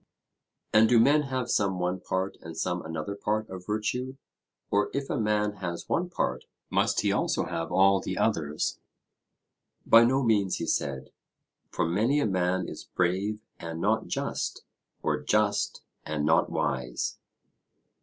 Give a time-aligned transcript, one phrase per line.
[0.73, 4.15] And do men have some one part and some another part of virtue?
[4.71, 8.79] Or if a man has one part, must he also have all the others?
[9.85, 11.11] By no means, he said;
[11.69, 14.63] for many a man is brave and not just,
[15.03, 17.19] or just and not wise.